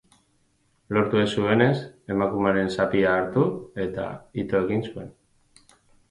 Lortu 0.95 1.17
ez 1.23 1.25
zuenez, 1.41 1.81
emakumearen 2.15 2.71
zapia 2.77 3.11
hartu 3.17 3.43
eta 3.83 4.07
ito 4.45 4.63
egin 4.65 4.81
zuen. 4.89 5.13